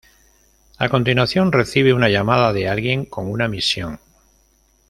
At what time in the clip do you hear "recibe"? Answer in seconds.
1.51-1.93